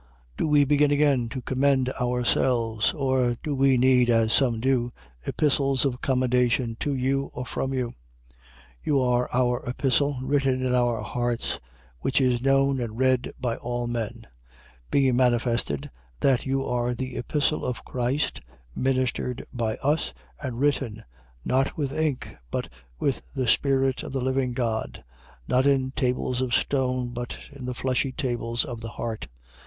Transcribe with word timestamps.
3:1. 0.35 0.37
Do 0.37 0.47
we 0.47 0.65
begin 0.65 0.89
again 0.89 1.29
to 1.29 1.43
commend 1.43 1.89
ourselves? 1.91 2.91
Or 2.93 3.37
do 3.43 3.53
we 3.53 3.77
need 3.77 4.09
(as 4.09 4.33
some 4.33 4.59
do) 4.59 4.91
epistles 5.27 5.85
of 5.85 6.01
commendation 6.01 6.75
to 6.79 6.95
you, 6.95 7.29
or 7.35 7.45
from 7.45 7.71
you? 7.71 7.89
3:2. 8.31 8.35
You 8.85 8.99
are 9.01 9.29
our 9.31 9.61
epistle, 9.69 10.17
written 10.23 10.65
in 10.65 10.73
our 10.73 11.03
hearts, 11.03 11.59
which 11.99 12.19
is 12.19 12.41
known 12.41 12.79
and 12.81 12.97
read 12.97 13.31
by 13.39 13.57
all 13.57 13.85
men: 13.85 14.25
3:3. 14.25 14.27
Being 14.89 15.15
manifested, 15.17 15.91
that 16.21 16.47
you 16.47 16.65
are 16.65 16.95
the 16.95 17.15
epistle 17.17 17.63
of 17.63 17.85
Christ, 17.85 18.41
ministered 18.75 19.45
by 19.53 19.75
us, 19.83 20.15
and 20.41 20.59
written: 20.59 21.03
not 21.45 21.77
with 21.77 21.93
ink 21.93 22.37
but 22.49 22.69
with 22.97 23.21
the 23.35 23.47
Spirit 23.47 24.01
of 24.01 24.13
the 24.13 24.21
living 24.21 24.53
God: 24.53 25.03
not 25.47 25.67
in 25.67 25.91
tables 25.91 26.41
of 26.41 26.55
stone 26.55 27.09
but 27.09 27.37
in 27.51 27.65
the 27.65 27.75
fleshly 27.75 28.11
tables 28.13 28.65
of 28.65 28.81
the 28.81 28.89
heart. 28.89 29.27